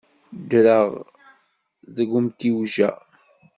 Ddreɣ 0.41 0.87
deg 1.95 2.09
umtiweg-a. 2.19 2.91